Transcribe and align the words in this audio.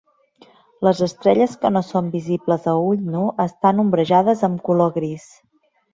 Les 0.87 1.01
estrelles 1.07 1.51
que 1.65 1.71
no 1.75 1.83
són 1.89 2.09
visibles 2.15 2.65
a 2.71 2.75
ull 2.87 3.03
nu 3.17 3.23
estan 3.47 3.85
ombrejades 3.85 4.43
amb 4.49 4.65
color 4.71 4.95
gris. 4.97 5.29